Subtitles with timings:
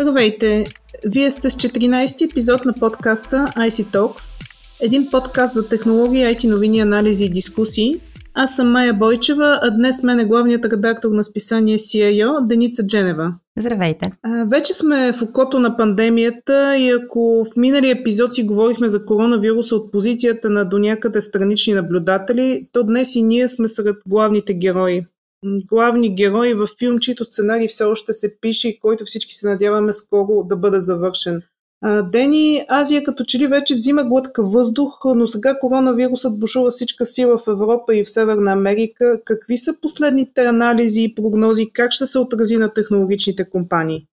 [0.00, 0.66] Здравейте!
[1.06, 4.44] Вие сте с 14-ти епизод на подкаста IC Talks,
[4.80, 8.00] един подкаст за технологии, IT новини, анализи и дискусии.
[8.34, 13.34] Аз съм Майя Бойчева, а днес мен е главният редактор на списание CIO Деница Дженева.
[13.58, 14.12] Здравейте!
[14.22, 19.04] А, вече сме в окото на пандемията и ако в миналия епизод си говорихме за
[19.04, 24.54] коронавируса от позицията на до някъде странични наблюдатели, то днес и ние сме сред главните
[24.54, 25.02] герои
[25.44, 29.92] главни герои в филм, чието сценарий все още се пише и който всички се надяваме
[29.92, 31.42] скоро да бъде завършен.
[32.02, 37.38] Дени, Азия като че ли вече взима глътка въздух, но сега коронавирусът бушува всичка сила
[37.38, 39.20] в Европа и в Северна Америка.
[39.24, 41.70] Какви са последните анализи и прогнози?
[41.72, 44.06] Как ще се отрази на технологичните компании?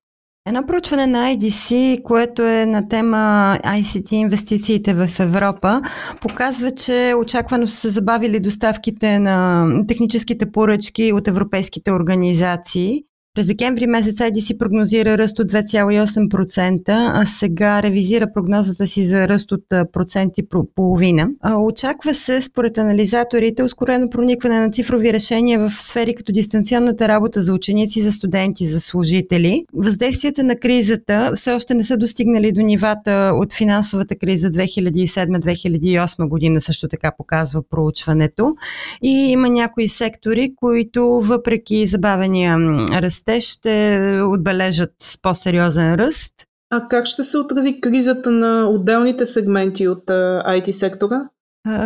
[0.48, 5.82] Едно проучване на IDC, което е на тема ICT инвестициите в Европа,
[6.22, 13.04] показва, че очаквано са се забавили доставките на техническите поръчки от европейските организации.
[13.36, 19.52] През декември месец IDC прогнозира ръст от 2,8%, а сега ревизира прогнозата си за ръст
[19.52, 20.42] от проценти
[20.76, 21.28] половина.
[21.58, 27.54] Очаква се, според анализаторите, ускорено проникване на цифрови решения в сфери като дистанционната работа за
[27.54, 29.64] ученици, за студенти, за служители.
[29.74, 36.62] Въздействията на кризата все още не са достигнали до нивата от финансовата криза 2007-2008 година,
[36.62, 38.56] също така показва проучването.
[39.04, 42.58] И има някои сектори, които въпреки забавения
[43.02, 46.34] ръст растеж ще отбележат по-сериозен ръст.
[46.72, 51.22] А как ще се отрази кризата на отделните сегменти от IT сектора?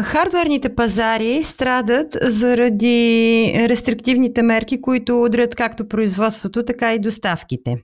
[0.03, 7.83] Хардуерните пазари страдат заради рестриктивните мерки, които удрят както производството, така и доставките.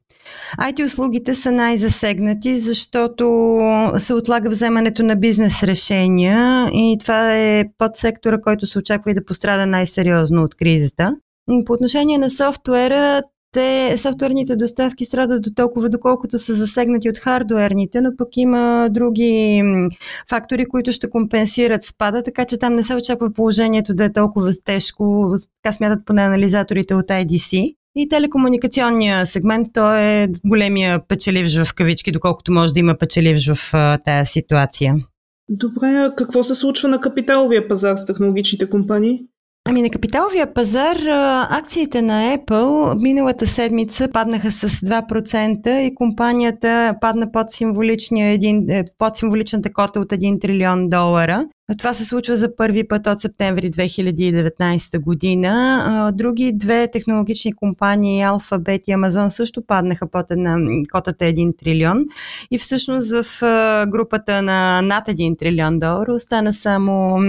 [0.61, 3.59] IT услугите са най-засегнати, защото
[3.97, 9.25] се отлага вземането на бизнес решения и това е подсектора, който се очаква и да
[9.25, 11.15] пострада най-сериозно от кризата.
[11.65, 13.21] По отношение на софтуера,
[13.55, 19.61] те, софтуерните доставки страдат до толкова, доколкото са засегнати от хардуерните, но пък има други
[20.29, 24.51] фактори, които ще компенсират спада, така че там не се очаква положението да е толкова
[24.65, 27.75] тежко, така смятат поне анализаторите от IDC.
[27.97, 33.73] И телекомуникационния сегмент, той е големия печеливш в кавички, доколкото може да има печеливш в
[34.05, 34.95] тази ситуация.
[35.49, 39.21] Добре, какво се случва на капиталовия пазар с технологичните компании?
[39.67, 40.97] Ами на капиталовия пазар
[41.49, 47.47] акциите на Apple миналата седмица паднаха с 2% и компанията падна под,
[48.11, 51.45] един, е, под символичната кота от 1 трилион долара.
[51.77, 56.11] Това се случва за първи път от септември 2019 година.
[56.15, 60.57] Други две технологични компании, Alphabet и Amazon, също паднаха под една,
[60.91, 62.05] котата 1 трилион.
[62.51, 63.41] И всъщност в
[63.87, 67.19] групата на над 1 трилион долара остана само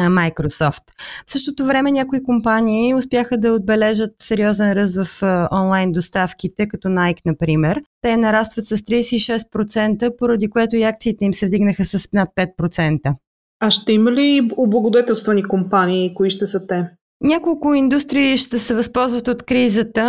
[0.00, 0.82] Microsoft.
[1.26, 5.22] В същото време някои компании успяха да отбележат сериозен ръст в
[5.52, 7.82] онлайн доставките, като Nike, например.
[8.02, 13.14] Те нарастват с 36%, поради което и акциите им се вдигнаха с над 5%.
[13.60, 16.14] А ще има ли облагодетелствани компании?
[16.14, 16.90] Кои ще са те?
[17.24, 20.04] Няколко индустрии ще се възползват от кризата.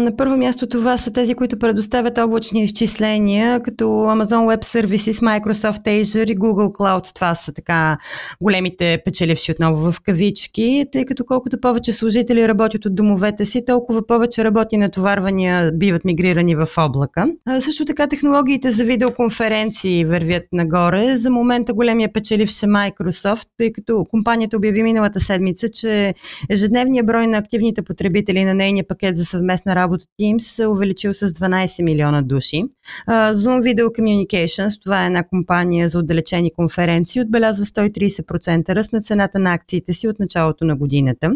[0.00, 6.02] На първо място това са тези, които предоставят облачни изчисления, като Amazon Web Services, Microsoft
[6.02, 7.14] Azure и Google Cloud.
[7.14, 7.96] Това са така
[8.40, 14.06] големите печеливши отново в кавички, тъй като колкото повече служители работят от домовете си, толкова
[14.06, 17.26] повече работи натоварвания биват мигрирани в облака.
[17.60, 21.16] Също така технологиите за видеоконференции вървят нагоре.
[21.16, 26.14] За момента големия печеливш е Microsoft, тъй като компанията обяви миналата седмица, че
[26.50, 31.28] Ежедневният брой на активните потребители на нейния пакет за съвместна работа Teams се увеличил с
[31.28, 32.64] 12 милиона души.
[33.08, 39.38] Zoom Video Communications, това е една компания за отдалечени конференции, отбелязва 130% ръст на цената
[39.38, 41.30] на акциите си от началото на годината.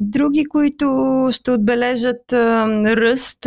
[0.00, 3.38] Други, които ще отбележат ръст,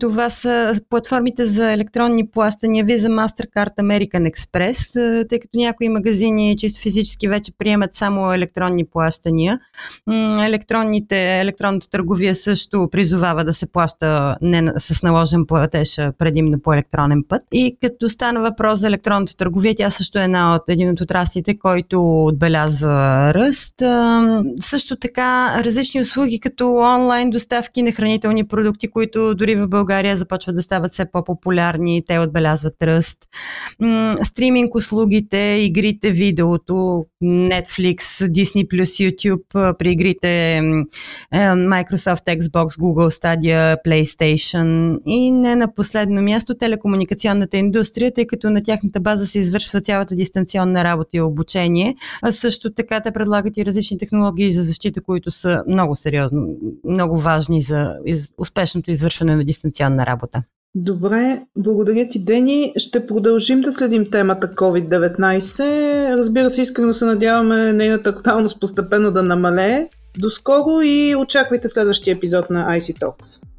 [0.00, 4.92] това са платформите за електронни плащания Visa, Mastercard, American Express,
[5.28, 9.60] тъй като някои магазини чисто физически вече приемат само електронни плащания
[10.44, 17.24] електронните, електронната търговия също призовава да се плаща не с наложен платеж предимно по електронен
[17.28, 17.42] път.
[17.52, 21.58] И като стана въпрос за електронната търговия, тя също е една от един от отраслите,
[21.58, 23.74] който отбелязва ръст.
[24.60, 30.56] Също така различни услуги като онлайн доставки на хранителни продукти, които дори в България започват
[30.56, 33.18] да стават все по-популярни, те отбелязват ръст.
[34.22, 40.60] Стриминг услугите, игрите, видеото, Netflix, Disney+, YouTube, при игрите
[41.34, 48.62] Microsoft, Xbox, Google Stadia, PlayStation и не на последно място телекомуникационната индустрия, тъй като на
[48.62, 51.94] тяхната база се извършва цялата дистанционна работа и обучение.
[52.22, 57.18] А също така те предлагат и различни технологии за защита, които са много сериозно, много
[57.18, 57.94] важни за
[58.38, 60.42] успешното извършване на дистанционна работа.
[60.74, 62.72] Добре, благодаря ти, Дени.
[62.76, 66.16] Ще продължим да следим темата COVID-19.
[66.16, 69.88] Разбира се, искрено се надяваме нейната актуалност постепенно да намалее.
[70.18, 73.51] До скоро и очаквайте следващия епизод на IC Talks.